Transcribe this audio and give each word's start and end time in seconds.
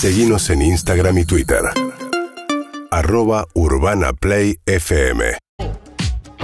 Seguimos 0.00 0.48
en 0.50 0.62
Instagram 0.62 1.18
y 1.18 1.24
Twitter. 1.24 1.58
Arroba 2.92 3.48
Urbana 3.54 4.12
Play 4.12 4.60
FM. 4.64 5.38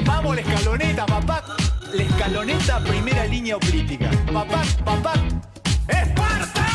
Vamos 0.04 0.34
la 0.34 0.42
escaloneta, 0.42 1.06
papá. 1.06 1.44
La 1.92 2.02
escaloneta, 2.02 2.82
primera 2.82 3.24
línea 3.26 3.56
política. 3.56 4.10
Papá, 4.32 4.60
papá. 4.84 5.12
¡Esparta! 5.86 6.66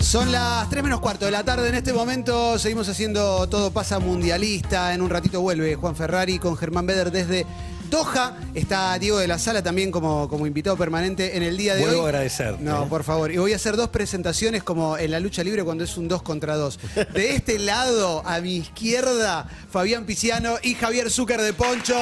Son 0.00 0.32
las 0.32 0.68
3 0.70 0.82
menos 0.82 0.98
cuarto 0.98 1.26
de 1.26 1.30
la 1.30 1.44
tarde. 1.44 1.68
En 1.68 1.76
este 1.76 1.92
momento 1.92 2.58
seguimos 2.58 2.88
haciendo 2.88 3.48
todo 3.48 3.70
pasa 3.70 4.00
mundialista. 4.00 4.92
En 4.92 5.02
un 5.02 5.10
ratito 5.10 5.40
vuelve 5.40 5.76
Juan 5.76 5.94
Ferrari 5.94 6.40
con 6.40 6.56
Germán 6.56 6.84
Beder 6.84 7.12
desde 7.12 7.46
Doha. 7.90 8.36
Está 8.54 8.98
Diego 8.98 9.18
de 9.18 9.26
la 9.26 9.38
Sala 9.38 9.62
también 9.62 9.90
como, 9.90 10.28
como 10.28 10.46
invitado 10.46 10.76
permanente 10.76 11.36
en 11.36 11.42
el 11.42 11.56
día 11.56 11.74
de 11.74 11.82
Vuelvo 11.82 11.98
hoy. 12.00 12.04
a 12.06 12.08
agradecerte. 12.08 12.62
No, 12.62 12.88
por 12.88 13.04
favor. 13.04 13.30
Y 13.32 13.36
voy 13.38 13.52
a 13.52 13.56
hacer 13.56 13.76
dos 13.76 13.88
presentaciones 13.90 14.62
como 14.62 14.96
en 14.96 15.10
la 15.10 15.20
lucha 15.20 15.42
libre 15.44 15.64
cuando 15.64 15.84
es 15.84 15.96
un 15.96 16.08
2 16.08 16.22
contra 16.22 16.56
2. 16.56 16.78
De 17.12 17.34
este 17.34 17.58
lado, 17.58 18.22
a 18.24 18.40
mi 18.40 18.56
izquierda, 18.56 19.48
Fabián 19.70 20.06
Piciano 20.06 20.56
y 20.62 20.74
Javier 20.74 21.10
Zúcar 21.10 21.42
de 21.42 21.52
Poncho. 21.52 21.96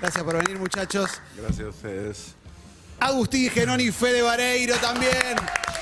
Gracias 0.00 0.24
por 0.24 0.36
venir, 0.36 0.58
muchachos. 0.58 1.10
Gracias 1.36 1.66
a 1.66 1.70
ustedes. 1.70 2.18
Agustín 3.00 3.50
Genoni 3.50 3.84
y 3.84 3.92
Fede 3.92 4.22
Vareiro 4.22 4.76
también. 4.76 5.12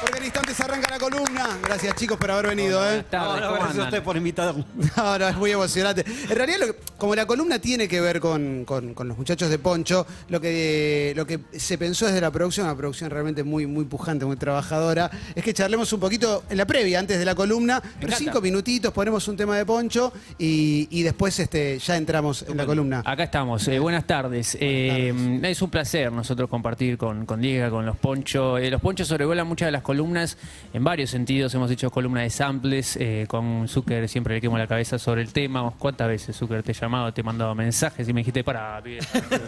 Porque 0.01 0.19
en 0.19 0.25
instantes 0.25 0.61
arranca 0.61 0.89
la 0.91 0.99
columna. 0.99 1.59
Gracias, 1.63 1.95
chicos, 1.97 2.17
por 2.19 2.31
haber 2.31 2.49
venido. 2.49 2.81
¿eh? 2.91 3.05
No, 3.13 3.39
no, 3.41 3.53
gracias 3.55 3.79
a 3.79 3.85
usted 3.85 4.03
por 4.03 4.17
invitarme. 4.17 4.65
No, 4.97 5.19
no, 5.19 5.29
es 5.29 5.37
muy 5.37 5.51
emocionante. 5.51 6.05
En 6.29 6.37
realidad, 6.37 6.59
lo 6.61 6.67
que- 6.69 6.79
como 6.97 7.15
la 7.15 7.27
columna 7.27 7.59
tiene 7.59 7.87
que 7.89 8.01
ver 8.01 8.21
con, 8.21 8.65
con- 8.65 8.95
con 8.95 9.09
los 9.09 9.17
muchachos 9.17 9.49
de 9.51 9.59
Poncho, 9.59 10.07
lo 10.29 10.41
que, 10.41 11.13
lo 11.17 11.27
que 11.27 11.41
se 11.53 11.77
pensó 11.79 12.07
desde 12.07 12.21
la 12.21 12.31
producción, 12.31 12.67
una 12.67 12.77
producción 12.77 13.11
realmente 13.11 13.43
muy, 13.43 13.67
muy 13.67 13.85
pujante, 13.85 14.25
muy 14.25 14.37
trabajadora, 14.37 15.11
es 15.35 15.43
que 15.45 15.53
charlemos 15.55 15.93
un 15.93 16.01
poquito 16.01 16.45
en 16.51 16.57
la 16.59 16.67
previa, 16.67 16.99
antes 16.99 17.19
de 17.19 17.25
la 17.25 17.35
columna, 17.35 17.81
pero 17.81 17.97
encanta. 18.13 18.17
cinco 18.19 18.41
minutitos, 18.41 18.93
ponemos 18.93 19.27
un 19.29 19.37
tema 19.37 19.57
de 19.57 19.65
Poncho 19.67 20.13
y, 20.39 20.89
y 20.91 21.03
después 21.03 21.39
este, 21.41 21.79
ya 21.79 21.97
entramos 21.97 22.43
en 22.49 22.57
la 22.57 22.67
columna. 22.67 23.03
Acá 23.05 23.25
estamos, 23.25 23.67
eh, 23.69 23.79
buenas 23.79 24.07
tardes. 24.07 24.57
Eh, 24.61 25.41
es 25.43 25.63
un 25.63 25.71
placer 25.71 26.11
nosotros 26.13 26.49
compartir 26.51 26.97
con, 26.99 27.25
con 27.27 27.41
Diego, 27.41 27.71
con 27.77 27.87
los 27.87 27.97
ponchos. 27.97 28.61
Eh, 28.61 28.71
los 28.71 28.81
ponchos 28.81 29.09
sobrevuelan 29.09 29.47
muchas 29.47 29.67
de 29.69 29.73
las 29.73 29.83
columnas 29.91 30.39
en 30.73 30.85
varios 30.85 31.11
sentidos. 31.11 31.53
Hemos 31.53 31.69
hecho 31.69 31.91
columna 31.91 32.21
de 32.23 32.31
samples, 32.31 32.97
eh, 32.97 33.25
con 33.27 33.67
Zucker 33.67 34.09
siempre 34.09 34.37
le 34.37 34.41
quemo 34.41 34.57
la 34.57 34.69
cabeza 34.69 35.01
sobre 35.01 35.21
el 35.21 35.33
tema. 35.33 35.69
¿Cuántas 35.81 36.07
veces 36.07 36.37
Zucker 36.37 36.63
te 36.63 36.71
he 36.71 36.75
llamado, 36.75 37.13
te 37.13 37.23
he 37.23 37.25
mandado 37.25 37.57
mensajes 37.57 38.09
y 38.09 38.13
me 38.13 38.21
dijiste, 38.21 38.45
para, 38.45 38.81
pibe"? 38.81 39.01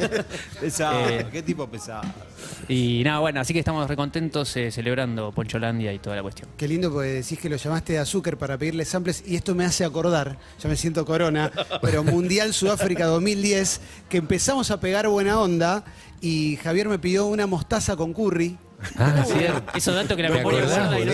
Pesado, 0.60 1.08
Eh, 1.08 1.26
qué 1.30 1.42
tipo 1.44 1.68
pesado. 1.68 2.02
Y 2.68 3.02
nada, 3.04 3.20
bueno, 3.20 3.40
así 3.40 3.52
que 3.52 3.60
estamos 3.60 3.86
recontentos 3.88 4.56
eh, 4.56 4.72
celebrando 4.72 5.30
Poncholandia 5.30 5.92
y 5.92 6.00
toda 6.00 6.16
la 6.16 6.22
cuestión. 6.22 6.48
Qué 6.56 6.66
lindo 6.66 6.92
porque 6.92 7.10
decís 7.10 7.38
que 7.38 7.48
lo 7.48 7.54
llamaste 7.54 8.00
a 8.00 8.04
Zucker 8.04 8.36
para 8.36 8.58
pedirle 8.58 8.84
samples 8.84 9.22
y 9.24 9.36
esto 9.36 9.54
me 9.54 9.64
hace 9.64 9.84
acordar, 9.84 10.38
ya 10.60 10.68
me 10.68 10.74
siento 10.74 11.06
corona, 11.06 11.52
pero 11.80 12.02
Mundial 12.02 12.52
Sudáfrica 12.52 13.06
2010, 13.06 13.80
que 14.08 14.16
empezamos 14.16 14.72
a 14.72 14.80
pegar 14.80 15.06
buena 15.06 15.38
onda 15.40 15.84
y 16.20 16.56
Javier 16.56 16.88
me 16.88 16.98
pidió 16.98 17.26
una 17.26 17.46
mostaza 17.46 17.94
con 17.94 18.12
curry. 18.12 18.58
Ah, 18.98 19.24
cierto. 19.26 19.72
Esos 19.76 19.94
datos 19.94 20.16
que 20.16 20.22
la 20.22 20.30
memoria 20.30 20.64
guarda 20.64 20.98
y 21.00 21.04
no-. 21.04 21.12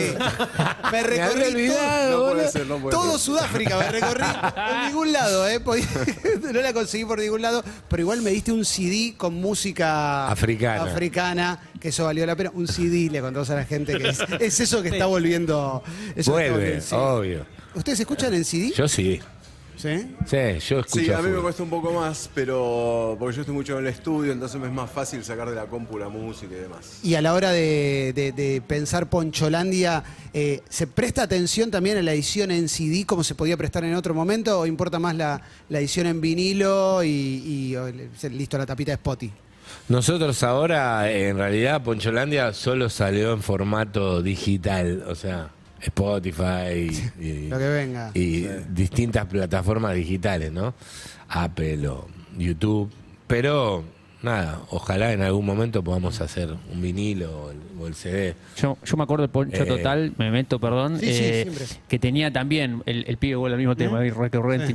Me 0.92 1.02
recorrí 1.02 1.68
todo, 1.68 2.28
No 2.28 2.32
puede 2.34 2.50
ser, 2.50 2.66
no 2.66 2.78
puede 2.78 2.96
todo 2.96 3.10
ser. 3.12 3.20
Sudáfrica, 3.20 3.78
me 3.78 3.90
recorrí 3.90 4.22
por 4.22 4.84
ningún 4.86 5.12
lado, 5.12 5.48
¿eh? 5.48 5.60
No 6.52 6.60
la 6.60 6.72
conseguí 6.72 7.04
por 7.04 7.18
ningún 7.18 7.42
lado, 7.42 7.62
pero 7.88 8.02
igual 8.02 8.22
me 8.22 8.30
diste 8.30 8.52
un 8.52 8.64
CD 8.64 9.14
con 9.16 9.34
música 9.34 10.28
Africana. 10.28 10.82
africana, 10.90 11.60
que 11.80 11.88
eso 11.88 12.04
valió 12.04 12.24
la 12.26 12.36
pena. 12.36 12.50
Un 12.54 12.66
CD, 12.68 13.08
le 13.10 13.20
contamos 13.20 13.50
a 13.50 13.56
la 13.56 13.64
gente 13.64 13.96
que 13.98 14.08
es, 14.08 14.18
es 14.40 14.60
eso 14.60 14.82
que 14.82 14.88
está 14.88 15.06
volviendo. 15.06 15.82
eso 15.84 16.14
que 16.14 16.20
está 16.20 16.32
Vuelve, 16.32 16.50
volviendo, 16.52 16.80
sí. 16.84 16.94
obvio. 16.94 17.46
¿Ustedes 17.74 18.00
escuchan 18.00 18.34
en 18.34 18.44
CD? 18.44 18.72
Yo 18.74 18.88
sí. 18.88 19.20
¿Sí? 19.78 20.14
Sí, 20.26 20.36
yo 20.68 20.80
escucho. 20.80 21.04
Sí, 21.04 21.12
a 21.12 21.22
mí 21.22 21.30
me 21.30 21.40
cuesta 21.40 21.62
un 21.62 21.70
poco 21.70 21.92
más, 21.92 22.28
pero 22.34 23.16
porque 23.18 23.36
yo 23.36 23.42
estoy 23.42 23.54
mucho 23.54 23.78
en 23.78 23.86
el 23.86 23.92
estudio, 23.92 24.32
entonces 24.32 24.60
me 24.60 24.66
es 24.66 24.72
más 24.72 24.90
fácil 24.90 25.22
sacar 25.22 25.48
de 25.48 25.54
la 25.54 25.66
compu 25.66 25.98
la 25.98 26.08
música 26.08 26.52
y 26.54 26.58
demás. 26.58 26.98
Y 27.04 27.14
a 27.14 27.22
la 27.22 27.32
hora 27.32 27.52
de, 27.52 28.12
de- 28.12 28.32
de 28.32 28.60
pensar 28.60 29.08
Poncholandia, 29.08 30.02
eh, 30.34 30.62
¿se 30.68 30.88
presta 30.88 31.22
atención 31.22 31.70
también 31.70 31.96
a 31.96 32.02
la 32.02 32.12
edición 32.12 32.50
en 32.50 32.68
CD 32.68 33.06
como 33.06 33.22
se 33.22 33.36
podía 33.36 33.56
prestar 33.56 33.84
en 33.84 33.94
otro 33.94 34.14
momento 34.14 34.58
o 34.60 34.66
importa 34.66 34.98
más 34.98 35.14
la, 35.14 35.40
la 35.68 35.78
edición 35.78 36.06
en 36.08 36.20
vinilo 36.20 37.04
y, 37.04 37.76
listo 38.32 38.58
la 38.58 38.66
tapita 38.66 38.90
de 38.90 38.96
Spotty? 38.96 39.30
Nosotros 39.88 40.42
ahora, 40.42 41.10
en 41.10 41.36
realidad, 41.36 41.82
Poncholandia 41.84 42.52
solo 42.52 42.88
salió 42.90 43.32
en 43.32 43.42
formato 43.42 44.22
digital, 44.22 45.04
o 45.06 45.14
sea, 45.14 45.50
Spotify 45.80 46.90
y, 47.20 47.48
Lo 47.48 47.58
que 47.58 47.68
venga. 47.68 48.10
y 48.14 48.42
distintas 48.70 49.26
plataformas 49.26 49.94
digitales, 49.94 50.52
¿no? 50.52 50.74
Apple 51.28 51.88
o 51.88 52.06
YouTube. 52.36 52.90
Pero, 53.26 53.84
nada, 54.22 54.60
ojalá 54.70 55.12
en 55.12 55.22
algún 55.22 55.46
momento 55.46 55.82
podamos 55.82 56.20
hacer 56.20 56.50
un 56.72 56.82
vinilo 56.82 57.44
o 57.44 57.50
el, 57.50 57.56
o 57.80 57.86
el 57.86 57.94
CD. 57.94 58.34
Yo, 58.56 58.76
yo 58.84 58.96
me 58.96 59.04
acuerdo 59.04 59.22
de 59.22 59.28
Poncho 59.28 59.62
Eh. 59.62 59.66
Total, 59.66 60.12
me 60.18 60.30
meto, 60.30 60.58
perdón, 60.58 60.98
Sí, 60.98 61.06
eh, 61.08 61.50
que 61.88 61.98
tenía 61.98 62.32
también, 62.32 62.82
el, 62.86 63.04
el 63.06 63.16
pibe 63.16 63.36
vuelve 63.36 63.54
al 63.54 63.58
mismo 63.60 63.76
tema, 63.76 64.00
ahí 64.00 64.10
recurrente, 64.10 64.74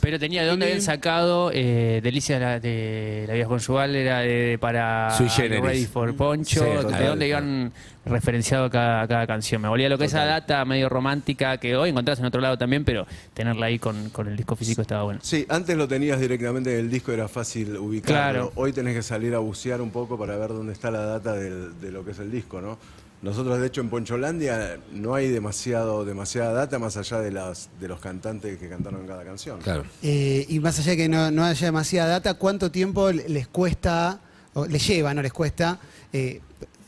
pero 0.00 0.18
tenía 0.18 0.42
de 0.42 0.48
dónde 0.48 0.66
habían 0.66 0.82
sacado 0.82 1.50
eh, 1.54 2.00
Delicias 2.02 2.38
de 2.40 2.44
la, 2.46 2.60
de 2.60 3.24
la 3.28 3.34
vida 3.34 3.46
conjugal, 3.46 3.96
era 3.96 4.20
de, 4.20 4.58
para 4.60 5.10
Sui 5.16 5.28
generis. 5.28 5.62
Ready 5.64 5.86
for 5.86 6.14
Poncho, 6.14 6.60
Sí, 6.60 6.70
de 6.70 6.76
total. 6.82 7.06
dónde 7.06 7.28
iban 7.28 7.72
referenciado 8.04 8.68
cada, 8.68 9.06
cada 9.06 9.26
canción. 9.28 9.62
Me 9.62 9.68
volvía 9.68 9.88
lo 9.88 9.96
que 9.96 10.06
esa 10.06 10.24
data 10.24 10.64
medio 10.64 10.88
romántica 10.88 11.56
que 11.58 11.76
hoy 11.76 11.90
encontrás 11.90 12.18
en 12.18 12.24
otro 12.24 12.40
lado 12.40 12.58
también, 12.58 12.84
pero 12.84 13.06
tenerla 13.32 13.66
ahí 13.66 13.78
con, 13.78 14.10
con 14.10 14.26
el 14.26 14.36
disco 14.36 14.56
físico 14.56 14.82
estaba 14.82 15.04
bueno. 15.04 15.20
Sí, 15.22 15.46
antes 15.48 15.76
lo 15.76 15.86
tenías 15.86 16.18
directamente 16.20 16.72
en 16.74 16.80
el 16.80 16.90
disco, 16.90 17.12
era 17.12 17.28
fácil 17.28 17.76
ubicarlo. 17.76 18.12
Claro. 18.50 18.52
Hoy 18.56 18.72
tenés 18.82 18.96
que 18.96 19.02
salir 19.02 19.32
a 19.34 19.38
bucear 19.38 19.80
un 19.80 19.90
poco 19.90 20.18
para 20.18 20.36
ver 20.36 20.48
dónde 20.48 20.72
está 20.72 20.90
la 20.90 21.04
data 21.04 21.34
del- 21.34 21.80
de 21.80 21.92
lo 21.92 22.04
que 22.04 22.10
es 22.10 22.18
el 22.18 22.30
disco, 22.32 22.60
¿no? 22.60 22.76
Nosotros, 23.22 23.60
de 23.60 23.68
hecho, 23.68 23.80
en 23.80 23.88
Poncholandia 23.88 24.80
no 24.92 25.14
hay 25.14 25.28
demasiado, 25.28 26.04
demasiada 26.04 26.52
data 26.52 26.80
más 26.80 26.96
allá 26.96 27.20
de, 27.20 27.30
las, 27.30 27.70
de 27.80 27.86
los 27.86 28.00
cantantes 28.00 28.58
que 28.58 28.68
cantaron 28.68 29.06
cada 29.06 29.22
canción. 29.22 29.60
Claro. 29.60 29.84
Eh, 30.02 30.44
y 30.48 30.58
más 30.58 30.76
allá 30.80 30.90
de 30.90 30.96
que 30.96 31.08
no, 31.08 31.30
no 31.30 31.44
haya 31.44 31.66
demasiada 31.66 32.08
data, 32.08 32.34
¿cuánto 32.34 32.72
tiempo 32.72 33.12
les 33.12 33.46
cuesta, 33.46 34.18
o 34.54 34.66
les 34.66 34.84
lleva, 34.84 35.14
no 35.14 35.22
les 35.22 35.32
cuesta, 35.32 35.78
eh, 36.12 36.40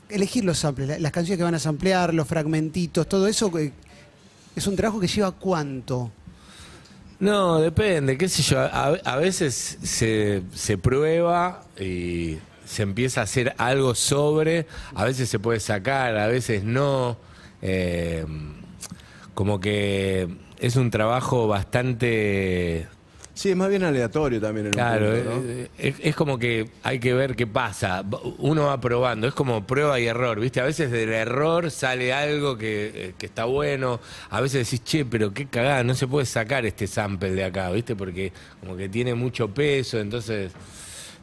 elegir 0.09 0.45
los 0.45 0.59
samples, 0.59 0.89
la- 0.89 0.99
las 0.99 1.13
canciones 1.13 1.39
que 1.39 1.45
van 1.45 1.55
a 1.55 1.61
samplear, 1.61 2.13
los 2.13 2.27
fragmentitos, 2.27 3.09
todo 3.09 3.29
eso? 3.29 3.57
eh, 3.61 3.71
¿Es 4.57 4.67
un 4.67 4.75
trabajo 4.75 4.99
que 4.99 5.07
lleva 5.07 5.31
cuánto? 5.31 6.11
No, 7.21 7.61
depende, 7.61 8.19
qué 8.19 8.29
sé 8.29 8.43
yo. 8.43 8.61
A, 8.61 8.99
a 9.05 9.17
veces 9.17 9.79
se, 9.83 10.43
se 10.53 10.79
prueba 10.79 11.63
y 11.79 12.39
se 12.65 12.83
empieza 12.83 13.21
a 13.21 13.25
hacer 13.25 13.55
algo 13.59 13.95
sobre, 13.95 14.67
a 14.95 15.05
veces 15.05 15.29
se 15.29 15.39
puede 15.39 15.61
sacar, 15.61 16.17
a 16.17 16.27
veces 16.27 16.65
no. 16.65 17.17
Eh, 17.63 18.27
como 19.35 19.61
que 19.61 20.29
es 20.59 20.77
un 20.77 20.91
trabajo 20.91 21.49
bastante... 21.49 22.89
Sí, 23.35 23.51
es 23.51 23.57
más 23.57 23.69
bien 23.69 23.83
aleatorio 23.83 24.41
también 24.41 24.67
en 24.67 24.71
un 24.71 24.75
Claro, 24.77 25.13
punto, 25.13 25.31
¿no? 25.31 25.43
eh, 25.45 25.69
es, 25.77 25.95
es 26.01 26.15
como 26.17 26.39
que 26.39 26.69
hay 26.85 27.01
que 27.01 27.13
ver 27.15 27.35
qué 27.35 27.47
pasa. 27.49 28.05
Uno 28.39 28.67
va 28.67 28.81
probando, 28.81 29.27
es 29.27 29.35
como 29.35 29.67
prueba 29.67 29.99
y 29.99 30.07
error, 30.07 30.39
¿viste? 30.39 30.61
A 30.61 30.65
veces 30.65 30.91
del 30.93 31.13
error 31.13 31.71
sale 31.73 32.13
algo 32.13 32.57
que, 32.57 32.93
eh, 32.95 33.15
que 33.19 33.27
está 33.27 33.45
bueno, 33.47 34.01
a 34.31 34.41
veces 34.41 34.65
decís, 34.71 34.85
che, 34.85 35.05
pero 35.05 35.35
qué 35.35 35.47
cagada, 35.47 35.83
no 35.83 35.95
se 35.97 36.07
puede 36.07 36.27
sacar 36.27 36.65
este 36.65 36.87
sample 36.87 37.33
de 37.33 37.45
acá, 37.45 37.71
¿viste? 37.71 37.97
Porque 37.97 38.33
como 38.61 38.77
que 38.77 38.89
tiene 38.89 39.15
mucho 39.15 39.49
peso, 39.49 39.99
entonces... 39.99 40.53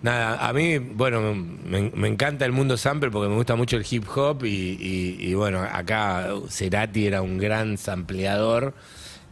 Nada, 0.01 0.47
a 0.47 0.51
mí, 0.51 0.79
bueno, 0.79 1.35
me, 1.35 1.91
me 1.93 2.07
encanta 2.07 2.43
el 2.45 2.51
mundo 2.51 2.75
sample 2.75 3.11
porque 3.11 3.29
me 3.29 3.35
gusta 3.35 3.55
mucho 3.55 3.77
el 3.77 3.85
hip 3.87 4.03
hop 4.15 4.43
y, 4.45 4.49
y- 4.49 5.17
y, 5.29 5.33
bueno, 5.35 5.59
acá 5.61 6.27
Cerati 6.49 7.05
era 7.05 7.21
un 7.21 7.37
gran 7.37 7.77
sampleador 7.77 8.73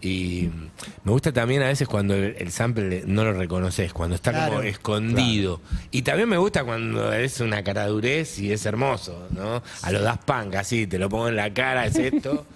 y 0.02 0.50
me 1.04 1.12
gusta 1.12 1.32
también 1.34 1.62
a 1.62 1.68
veces 1.68 1.88
cuando 1.88 2.14
el, 2.16 2.36
el 2.38 2.52
sample 2.52 3.04
no 3.06 3.24
lo 3.24 3.34
reconoces, 3.34 3.92
cuando 3.94 4.16
está 4.16 4.32
como 4.32 4.46
Claro. 4.48 4.62
escondido. 4.64 5.62
Y 5.92 6.02
también 6.04 6.30
me 6.30 6.38
gusta 6.38 6.64
cuando 6.64 7.12
es 7.14 7.40
una 7.42 7.64
caradurez 7.64 8.40
y 8.40 8.52
es 8.52 8.66
hermoso, 8.66 9.28
¿no? 9.32 9.62
A 9.82 9.92
lo 9.92 10.02
das 10.02 10.18
punk, 10.20 10.56
así, 10.56 10.88
te 10.88 10.98
lo 11.00 11.10
pongo 11.10 11.28
en 11.30 11.36
la 11.36 11.54
cara, 11.54 11.86
es 11.86 11.96
esto. 11.96 12.46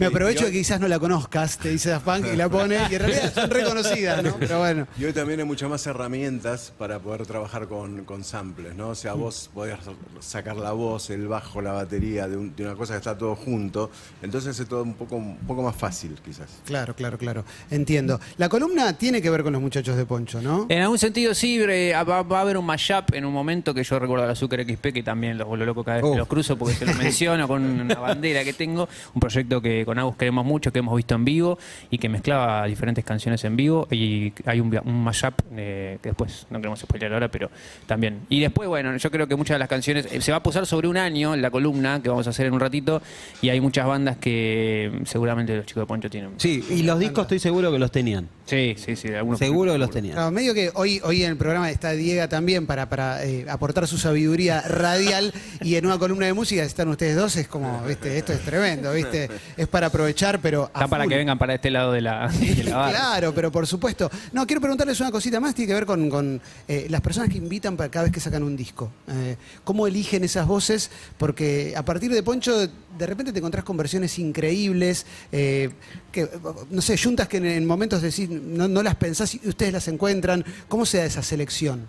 Me 0.00 0.06
aprovecho 0.06 0.44
de 0.44 0.52
que 0.52 0.58
quizás 0.58 0.78
no 0.80 0.86
la 0.86 0.98
conozcas, 0.98 1.58
te 1.58 1.70
dice 1.70 1.88
Daft 1.88 2.04
Punk 2.04 2.26
y 2.30 2.36
la 2.36 2.46
pone, 2.50 2.76
y 2.90 2.94
en 2.94 3.00
realidad 3.00 3.32
son 3.34 3.48
reconocidas, 3.50 4.22
¿no? 4.22 4.36
Pero 4.38 4.58
bueno. 4.58 4.86
Y 4.98 5.04
hoy 5.04 5.14
también 5.14 5.40
hay 5.40 5.46
muchas 5.46 5.70
más 5.70 5.86
herramientas 5.86 6.74
para 6.76 6.98
poder 6.98 7.24
trabajar 7.26 7.66
con, 7.66 8.04
con 8.04 8.22
samples, 8.22 8.74
¿no? 8.74 8.88
O 8.88 8.92
Mm. 8.92 8.96
sea, 8.96 9.14
vos 9.14 9.50
podés 9.54 9.78
sacar 10.20 10.56
la 10.56 10.72
voz, 10.72 11.08
el 11.08 11.26
bajo, 11.26 11.62
la 11.62 11.72
batería 11.72 12.28
de, 12.28 12.36
un- 12.36 12.54
de 12.54 12.64
una 12.64 12.74
cosa 12.74 12.92
que 12.94 12.98
está 12.98 13.16
todo 13.16 13.34
junto. 13.34 13.90
Entonces 14.20 14.58
es 14.60 14.68
todo 14.68 14.82
un 14.82 14.92
poco, 14.94 15.16
un 15.16 15.38
poco 15.38 15.62
más 15.62 15.74
fácil, 15.76 16.18
quizás. 16.22 16.48
Claro, 16.66 16.75
claro, 16.94 17.16
claro. 17.18 17.44
Entiendo. 17.70 18.20
La 18.38 18.48
columna 18.48 18.92
tiene 18.96 19.22
que 19.22 19.30
ver 19.30 19.42
con 19.42 19.52
los 19.52 19.62
muchachos 19.62 19.96
de 19.96 20.04
Poncho, 20.06 20.40
¿no? 20.42 20.66
En 20.68 20.82
algún 20.82 20.98
sentido 20.98 21.34
sí, 21.34 21.58
eh, 21.60 21.92
va, 22.08 22.22
va 22.22 22.38
a 22.38 22.40
haber 22.42 22.56
un 22.56 22.66
mashup 22.66 23.14
en 23.14 23.24
un 23.24 23.32
momento 23.32 23.72
que 23.74 23.82
yo 23.84 23.98
recuerdo 23.98 24.24
al 24.24 24.30
Azúcar 24.30 24.62
XP, 24.64 24.92
que 24.92 25.02
también 25.02 25.38
los 25.38 25.46
vuelvo 25.48 25.64
loco 25.64 25.84
cada 25.84 25.96
vez 25.98 26.04
que 26.04 26.10
Oh. 26.10 26.16
los 26.18 26.28
cruzo 26.28 26.56
porque 26.56 26.74
se 26.74 26.86
los 26.86 26.96
menciono 26.98 27.48
con 27.48 27.62
una 27.80 27.94
bandera 27.96 28.44
que 28.44 28.52
tengo, 28.52 28.88
un 29.14 29.20
proyecto 29.20 29.60
que 29.60 29.84
con 29.84 29.98
Agus 29.98 30.16
queremos 30.16 30.44
mucho, 30.44 30.72
que 30.72 30.78
hemos 30.80 30.96
visto 30.96 31.14
en 31.14 31.24
vivo 31.24 31.58
y 31.90 31.98
que 31.98 32.08
mezclaba 32.08 32.64
diferentes 32.66 33.04
canciones 33.04 33.42
en 33.44 33.56
vivo 33.56 33.86
y 33.90 34.32
hay 34.44 34.60
un, 34.60 34.78
un 34.84 35.04
mashup 35.04 35.34
eh, 35.56 35.98
que 36.02 36.10
después 36.10 36.46
no 36.50 36.58
queremos 36.58 36.80
spoiler 36.80 37.12
ahora, 37.12 37.28
pero 37.28 37.50
también. 37.86 38.20
Y 38.28 38.40
después, 38.40 38.68
bueno, 38.68 38.96
yo 38.96 39.10
creo 39.10 39.26
que 39.26 39.36
muchas 39.36 39.54
de 39.54 39.58
las 39.60 39.68
canciones 39.68 40.06
eh, 40.10 40.20
se 40.20 40.30
va 40.32 40.38
a 40.38 40.42
posar 40.42 40.66
sobre 40.66 40.88
un 40.88 40.96
año 40.96 41.34
la 41.36 41.50
columna 41.50 42.00
que 42.02 42.08
vamos 42.08 42.26
a 42.26 42.30
hacer 42.30 42.46
en 42.46 42.52
un 42.54 42.60
ratito 42.60 43.02
y 43.42 43.48
hay 43.48 43.60
muchas 43.60 43.86
bandas 43.86 44.16
que 44.16 45.00
seguramente 45.04 45.56
los 45.56 45.66
chicos 45.66 45.82
de 45.82 45.86
Poncho 45.86 46.10
tienen. 46.10 46.30
Sí, 46.38 46.64
y 46.70 46.82
los 46.82 46.98
discos 46.98 47.22
estoy 47.22 47.38
seguro 47.38 47.70
que 47.72 47.78
los 47.78 47.90
tenían. 47.90 48.28
Sí, 48.46 48.76
sí, 48.78 48.94
sí. 48.94 49.08
algunos 49.08 49.38
Seguro 49.40 49.72
que 49.72 49.78
los 49.78 49.90
tenían. 49.90 50.14
Claro, 50.14 50.30
medio 50.30 50.54
que 50.54 50.70
hoy, 50.74 51.00
hoy 51.02 51.24
en 51.24 51.32
el 51.32 51.36
programa 51.36 51.68
está 51.70 51.90
Diego 51.92 52.28
también 52.28 52.66
para, 52.66 52.88
para 52.88 53.24
eh, 53.24 53.44
aportar 53.48 53.88
su 53.88 53.98
sabiduría 53.98 54.60
radial 54.62 55.34
y 55.62 55.74
en 55.74 55.84
una 55.84 55.98
columna 55.98 56.26
de 56.26 56.32
música 56.32 56.62
están 56.62 56.88
ustedes 56.88 57.16
dos, 57.16 57.34
es 57.36 57.48
como, 57.48 57.82
viste, 57.84 58.16
esto 58.16 58.32
es 58.32 58.40
tremendo, 58.40 58.92
viste, 58.92 59.28
es 59.56 59.66
para 59.66 59.88
aprovechar, 59.88 60.40
pero 60.40 60.64
a 60.64 60.66
Está 60.66 60.88
para 60.88 61.04
full. 61.04 61.12
que 61.12 61.16
vengan 61.18 61.38
para 61.38 61.54
este 61.54 61.70
lado 61.70 61.90
de 61.90 62.00
la, 62.00 62.28
de 62.28 62.64
la 62.64 62.76
barra. 62.76 62.98
Claro, 62.98 63.34
pero 63.34 63.50
por 63.50 63.66
supuesto. 63.66 64.10
No, 64.32 64.46
quiero 64.46 64.60
preguntarles 64.60 65.00
una 65.00 65.10
cosita 65.10 65.40
más, 65.40 65.54
tiene 65.54 65.68
que 65.68 65.74
ver 65.74 65.86
con, 65.86 66.08
con, 66.08 66.40
eh, 66.68 66.86
las 66.88 67.00
personas 67.00 67.28
que 67.30 67.38
invitan 67.38 67.76
para 67.76 67.90
cada 67.90 68.04
vez 68.04 68.12
que 68.12 68.20
sacan 68.20 68.44
un 68.44 68.56
disco. 68.56 68.92
Eh, 69.08 69.36
¿Cómo 69.64 69.86
eligen 69.86 70.22
esas 70.22 70.46
voces? 70.46 70.90
Porque 71.18 71.74
a 71.76 71.84
partir 71.84 72.12
de 72.12 72.22
Poncho, 72.22 72.68
de 72.96 73.06
repente 73.06 73.32
te 73.32 73.38
encontrás 73.38 73.64
con 73.64 73.76
versiones 73.76 74.18
increíbles, 74.18 75.04
eh, 75.32 75.70
que, 76.12 76.28
no 76.70 76.82
sé, 76.82 76.96
juntas 76.98 77.28
que 77.28 77.36
en, 77.38 77.46
en 77.46 77.66
momentos 77.66 78.02
decís, 78.02 78.28
no, 78.28 78.68
no 78.68 78.82
las 78.82 78.96
pensás 78.96 79.34
y 79.34 79.48
ustedes 79.48 79.72
las 79.72 79.88
encuentran. 79.88 80.44
¿Cómo 80.68 80.86
se 80.86 80.98
da 80.98 81.04
esa 81.04 81.22
selección? 81.22 81.86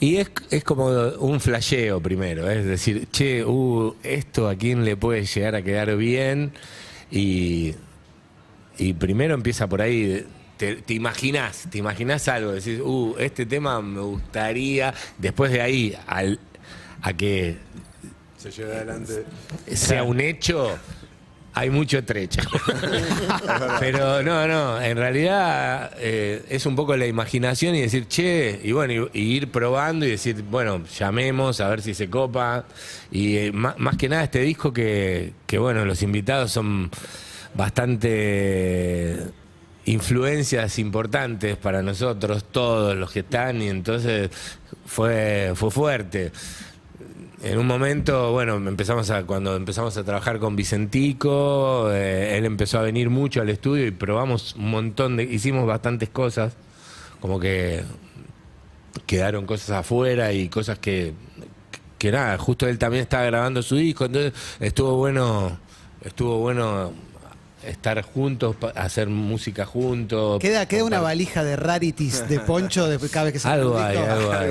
Y 0.00 0.16
es, 0.16 0.30
es 0.50 0.62
como 0.62 0.86
un 1.18 1.40
flasheo 1.40 2.00
primero, 2.00 2.48
es 2.48 2.64
decir, 2.64 3.08
che, 3.10 3.44
uh, 3.44 3.96
esto 4.04 4.48
a 4.48 4.54
quién 4.54 4.84
le 4.84 4.96
puede 4.96 5.24
llegar 5.24 5.56
a 5.56 5.62
quedar 5.62 5.96
bien 5.96 6.52
y, 7.10 7.74
y 8.78 8.92
primero 8.92 9.34
empieza 9.34 9.66
por 9.66 9.82
ahí, 9.82 10.24
te, 10.56 10.76
te 10.76 10.94
imaginás, 10.94 11.66
te 11.68 11.78
imaginás 11.78 12.28
algo, 12.28 12.52
decís, 12.52 12.78
uh, 12.80 13.16
este 13.18 13.44
tema 13.44 13.82
me 13.82 14.00
gustaría, 14.02 14.94
después 15.18 15.50
de 15.50 15.62
ahí 15.62 15.98
al, 16.06 16.38
a 17.02 17.12
que 17.12 17.56
Se 18.36 18.52
lleva 18.52 18.74
adelante. 18.74 19.24
sea 19.74 20.04
un 20.04 20.20
hecho, 20.20 20.78
hay 21.58 21.70
mucho 21.70 22.04
trecho. 22.04 22.40
Pero 23.80 24.22
no, 24.22 24.46
no, 24.46 24.80
en 24.80 24.96
realidad 24.96 25.90
eh, 25.98 26.44
es 26.48 26.66
un 26.66 26.76
poco 26.76 26.96
la 26.96 27.06
imaginación 27.06 27.74
y 27.74 27.80
decir, 27.80 28.06
che, 28.06 28.60
y 28.62 28.70
bueno, 28.72 29.08
y, 29.12 29.18
y 29.20 29.36
ir 29.36 29.50
probando 29.50 30.06
y 30.06 30.10
decir, 30.10 30.42
bueno, 30.48 30.84
llamemos 30.98 31.60
a 31.60 31.68
ver 31.68 31.82
si 31.82 31.94
se 31.94 32.08
copa. 32.08 32.64
Y 33.10 33.36
eh, 33.36 33.52
ma- 33.52 33.74
más, 33.78 33.96
que 33.96 34.08
nada 34.08 34.22
este 34.24 34.40
disco 34.40 34.72
que, 34.72 35.32
que, 35.46 35.58
bueno, 35.58 35.84
los 35.84 36.02
invitados 36.02 36.52
son 36.52 36.90
bastante 37.54 39.16
influencias 39.84 40.78
importantes 40.78 41.56
para 41.56 41.82
nosotros, 41.82 42.44
todos 42.52 42.94
los 42.96 43.10
que 43.10 43.20
están, 43.20 43.60
y 43.62 43.68
entonces 43.68 44.30
fue, 44.86 45.52
fue 45.54 45.70
fuerte. 45.70 46.30
En 47.40 47.56
un 47.58 47.66
momento, 47.68 48.32
bueno, 48.32 48.56
empezamos 48.56 49.10
a, 49.10 49.24
cuando 49.24 49.54
empezamos 49.54 49.96
a 49.96 50.02
trabajar 50.02 50.40
con 50.40 50.56
Vicentico, 50.56 51.88
eh, 51.92 52.36
él 52.36 52.44
empezó 52.44 52.80
a 52.80 52.82
venir 52.82 53.10
mucho 53.10 53.40
al 53.40 53.48
estudio 53.48 53.86
y 53.86 53.92
probamos 53.92 54.56
un 54.56 54.70
montón 54.70 55.16
de, 55.16 55.22
hicimos 55.22 55.64
bastantes 55.64 56.08
cosas, 56.08 56.56
como 57.20 57.38
que 57.38 57.84
quedaron 59.06 59.46
cosas 59.46 59.70
afuera 59.70 60.32
y 60.32 60.48
cosas 60.48 60.80
que, 60.80 61.12
que 61.96 62.10
nada, 62.10 62.38
justo 62.38 62.66
él 62.66 62.76
también 62.76 63.02
estaba 63.02 63.24
grabando 63.24 63.62
su 63.62 63.76
disco, 63.76 64.06
entonces 64.06 64.32
estuvo 64.58 64.96
bueno, 64.96 65.60
estuvo 66.02 66.38
bueno 66.38 66.92
estar 67.64 68.00
juntos, 68.02 68.56
hacer 68.74 69.08
música 69.08 69.66
juntos. 69.66 70.38
Queda, 70.40 70.66
queda 70.66 70.84
una 70.84 71.00
valija 71.00 71.42
de 71.44 71.56
rarities 71.56 72.28
de 72.28 72.40
Poncho 72.40 72.86
de 72.88 72.98
cada 73.08 73.24
vez 73.24 73.32
que 73.34 73.38
sacan 73.38 73.58
Algo 73.60 73.78
hay, 73.78 73.96
algo 73.96 74.32
hay, 74.32 74.50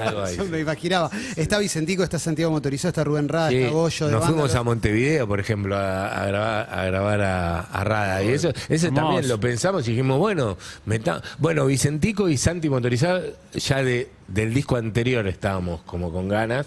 Algo 0.00 0.22
hay, 0.24 0.38
me 0.50 0.60
imaginaba. 0.60 1.10
Está 1.36 1.58
Vicentico, 1.58 2.02
está 2.02 2.18
Santiago 2.18 2.50
Motorizado, 2.50 2.88
está 2.90 3.04
Rubén 3.04 3.28
Rada, 3.28 3.50
Sí, 3.50 3.56
está 3.56 3.70
Goyo 3.72 4.06
de 4.06 4.12
nos 4.12 4.24
fuimos 4.24 4.54
a 4.54 4.62
Montevideo, 4.62 5.26
por 5.28 5.40
ejemplo, 5.40 5.76
a, 5.76 6.22
a 6.22 6.26
grabar, 6.26 6.68
a, 6.70 6.84
grabar 6.86 7.20
a, 7.20 7.60
a 7.60 7.84
Rada. 7.84 8.22
Y 8.22 8.28
eso, 8.28 8.50
ese 8.68 8.86
Hermoso. 8.86 9.04
también 9.06 9.28
lo 9.28 9.38
pensamos 9.40 9.86
y 9.86 9.90
dijimos, 9.92 10.18
bueno, 10.18 10.56
meta- 10.86 11.22
bueno, 11.38 11.66
Vicentico 11.66 12.28
y 12.28 12.36
Santi 12.36 12.68
Motorizado 12.70 13.22
ya 13.54 13.82
de, 13.82 14.10
del 14.28 14.54
disco 14.54 14.76
anterior 14.76 15.26
estábamos 15.26 15.82
como 15.82 16.10
con 16.12 16.28
ganas. 16.28 16.66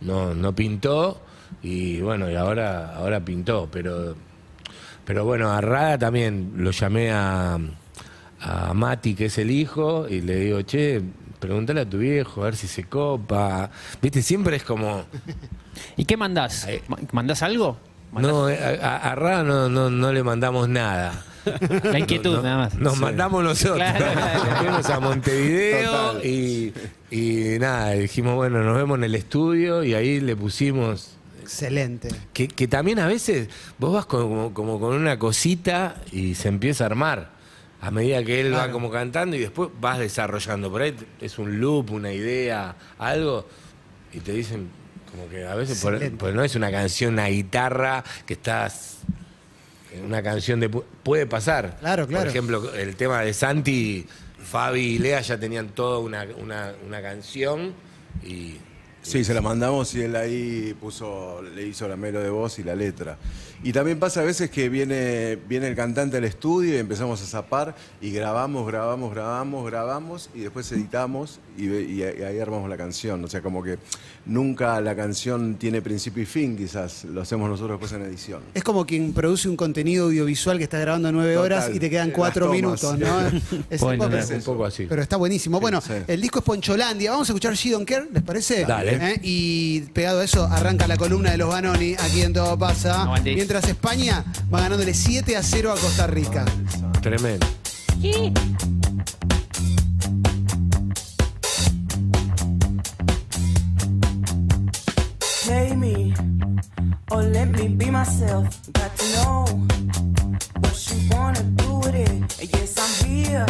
No, 0.00 0.34
no 0.34 0.54
pintó 0.54 1.20
y 1.62 2.00
bueno, 2.00 2.30
y 2.30 2.34
ahora, 2.36 2.94
ahora 2.96 3.24
pintó, 3.24 3.68
pero 3.70 4.14
pero 5.04 5.24
bueno, 5.24 5.50
a 5.52 5.60
Rada 5.60 5.98
también 5.98 6.52
lo 6.56 6.70
llamé 6.70 7.10
a, 7.12 7.58
a 8.40 8.74
Mati, 8.74 9.14
que 9.14 9.26
es 9.26 9.38
el 9.38 9.50
hijo, 9.50 10.06
y 10.08 10.20
le 10.20 10.36
digo, 10.36 10.62
che, 10.62 11.02
pregúntale 11.40 11.82
a 11.82 11.88
tu 11.88 11.98
viejo, 11.98 12.42
a 12.42 12.44
ver 12.46 12.56
si 12.56 12.66
se 12.66 12.84
copa. 12.84 13.70
Viste, 14.00 14.22
siempre 14.22 14.56
es 14.56 14.62
como. 14.64 15.04
¿Y 15.96 16.04
qué 16.04 16.16
mandás? 16.16 16.66
Ma- 16.88 16.98
¿Mandás 17.12 17.42
algo? 17.42 17.76
¿Mandás 18.12 18.32
No, 18.32 18.48
eh, 18.48 18.80
a, 18.82 18.96
a- 19.10 19.14
Rada 19.14 19.42
no, 19.42 19.68
no, 19.68 19.90
no 19.90 20.12
le 20.12 20.22
mandamos 20.22 20.68
nada. 20.68 21.24
La 21.84 21.98
inquietud, 21.98 22.36
No, 22.36 22.42
nada 22.42 22.56
más. 22.56 22.74
Nos 22.76 22.98
mandamos 22.98 23.44
nosotros. 23.44 23.76
Claro. 23.76 24.06
Nos 24.14 24.58
fuimos 24.58 24.88
a 24.90 25.00
Montevideo 25.00 26.24
y, 26.24 26.72
y 27.10 27.58
nada, 27.58 27.90
dijimos, 27.90 28.34
bueno, 28.36 28.62
nos 28.62 28.76
vemos 28.76 28.96
en 28.98 29.04
el 29.04 29.14
estudio 29.14 29.84
y 29.84 29.92
ahí 29.94 30.20
le 30.20 30.36
pusimos. 30.36 31.10
Excelente. 31.44 32.08
Que, 32.32 32.48
que 32.48 32.66
también 32.68 32.98
a 32.98 33.06
veces 33.06 33.48
vos 33.78 33.92
vas 33.94 34.06
como, 34.06 34.52
como 34.54 34.80
con 34.80 34.94
una 34.96 35.18
cosita 35.18 36.00
y 36.12 36.34
se 36.34 36.48
empieza 36.48 36.84
a 36.84 36.86
armar. 36.88 37.32
A 37.80 37.90
medida 37.90 38.24
que 38.24 38.40
él 38.40 38.54
va 38.54 38.70
como 38.70 38.90
cantando 38.90 39.36
y 39.36 39.40
después 39.40 39.68
vas 39.78 39.98
desarrollando. 39.98 40.70
Por 40.70 40.80
ahí 40.82 40.96
es 41.20 41.38
un 41.38 41.60
loop, 41.60 41.90
una 41.90 42.12
idea, 42.12 42.74
algo. 42.98 43.46
Y 44.12 44.20
te 44.20 44.32
dicen, 44.32 44.68
como 45.10 45.28
que 45.28 45.44
a 45.44 45.54
veces, 45.54 45.82
por, 45.82 46.00
por 46.16 46.32
no 46.32 46.42
es 46.42 46.54
una 46.56 46.70
canción, 46.70 47.12
una 47.12 47.26
guitarra 47.26 48.02
que 48.24 48.32
estás. 48.34 48.98
en 49.92 50.04
Una 50.06 50.22
canción 50.22 50.60
de. 50.60 50.70
pu- 50.70 50.82
Puede 51.02 51.26
pasar. 51.26 51.76
Claro, 51.80 52.06
claro. 52.06 52.22
Por 52.24 52.28
ejemplo, 52.30 52.74
el 52.74 52.96
tema 52.96 53.20
de 53.20 53.34
Santi, 53.34 54.06
Fabi 54.42 54.80
y 54.94 54.98
Lea 54.98 55.20
ya 55.20 55.38
tenían 55.38 55.68
toda 55.68 55.98
una, 55.98 56.26
una, 56.40 56.72
una 56.86 57.02
canción 57.02 57.74
y. 58.24 58.54
Sí, 59.04 59.22
se 59.24 59.34
la 59.34 59.40
mandamos 59.40 59.94
y 59.94 60.00
él 60.02 60.16
ahí 60.16 60.74
puso, 60.80 61.42
le 61.54 61.66
hizo 61.66 61.86
la 61.86 61.96
melo 61.96 62.20
de 62.20 62.30
voz 62.30 62.58
y 62.58 62.64
la 62.64 62.74
letra. 62.74 63.18
Y 63.62 63.72
también 63.72 63.98
pasa 63.98 64.20
a 64.20 64.24
veces 64.24 64.50
que 64.50 64.68
viene, 64.68 65.36
viene 65.48 65.68
el 65.68 65.76
cantante 65.76 66.16
al 66.18 66.24
estudio 66.24 66.74
y 66.74 66.78
empezamos 66.78 67.22
a 67.22 67.26
zapar 67.26 67.74
y 68.00 68.10
grabamos, 68.10 68.66
grabamos, 68.66 69.10
grabamos, 69.14 69.64
grabamos 69.66 70.30
y 70.34 70.40
después 70.40 70.70
editamos 70.72 71.40
y, 71.56 71.68
ahí 71.70 71.92
y 72.18 72.22
ahí 72.22 72.38
armamos 72.40 72.68
la 72.68 72.76
canción. 72.76 73.24
O 73.24 73.28
sea, 73.28 73.40
como 73.40 73.62
que 73.62 73.78
nunca 74.26 74.80
la 74.80 74.94
canción 74.94 75.56
tiene 75.56 75.80
principio 75.82 76.22
y 76.22 76.26
fin, 76.26 76.56
quizás 76.56 77.04
lo 77.04 77.22
hacemos 77.22 77.48
nosotros 77.48 77.80
después 77.80 77.92
en 77.98 78.06
edición. 78.06 78.42
Es 78.52 78.62
como 78.64 78.84
quien 78.84 79.12
produce 79.14 79.48
un 79.48 79.56
contenido 79.56 80.06
audiovisual 80.06 80.58
que 80.58 80.64
está 80.64 80.78
grabando 80.78 81.10
nueve 81.12 81.34
Total. 81.34 81.44
horas 81.58 81.70
y 81.74 81.78
te 81.78 81.88
quedan 81.88 82.08
Las 82.08 82.16
cuatro 82.16 82.46
tomas. 82.46 82.56
minutos, 82.60 82.98
¿no? 82.98 83.20
Es 83.70 83.80
un 83.80 83.88
Bueno, 83.88 84.04
poco- 84.04 84.16
Es 84.16 84.30
un 84.30 84.42
poco 84.42 84.64
así. 84.66 84.86
Pero 84.86 85.00
está 85.02 85.16
buenísimo. 85.16 85.58
bueno, 85.60 85.80
sí. 85.80 85.92
el 86.06 86.20
disco 86.20 86.40
es 86.40 86.44
Poncholandia. 86.44 87.12
Vamos 87.12 87.28
a 87.30 87.32
escuchar 87.32 87.54
She 87.54 87.70
Don't 87.70 87.88
Care, 87.88 88.06
¿les 88.12 88.22
parece? 88.22 88.64
Dale. 88.64 88.93
¿Eh? 89.00 89.20
Y 89.22 89.80
pegado 89.92 90.20
a 90.20 90.24
eso, 90.24 90.44
arranca 90.44 90.86
la 90.86 90.96
columna 90.96 91.30
de 91.30 91.38
los 91.38 91.48
Banoni 91.48 91.94
aquí 91.94 92.22
en 92.22 92.32
Todo 92.32 92.58
Pasa. 92.58 93.08
Mientras 93.24 93.68
España 93.68 94.24
va 94.52 94.60
ganándole 94.60 94.94
7 94.94 95.36
a 95.36 95.42
0 95.42 95.72
a 95.72 95.74
Costa 95.76 96.06
Rica. 96.06 96.44
Tremendo. 97.00 97.46
Play 105.44 105.76
me 105.76 106.14
or 107.10 107.22
let 107.22 107.46
me 107.46 107.68
be 107.68 107.90
myself. 107.90 108.48
Got 108.72 108.96
to 108.96 109.04
know 109.12 109.44
what 110.60 110.74
she 110.74 111.08
wanna 111.10 111.42
do 111.42 111.78
with 111.80 111.94
it. 111.94 112.50
Yes, 112.52 112.78
I'm 112.78 113.06
here 113.06 113.46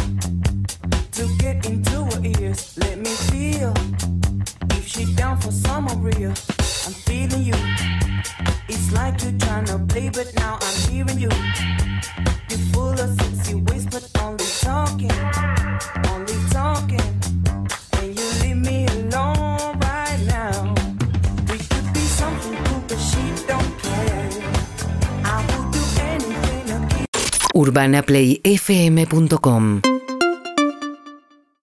UrbanaPlayFM.com 27.55 29.94